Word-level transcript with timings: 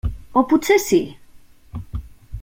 O 0.39 0.41
potser 0.51 0.77
sí? 0.85 1.01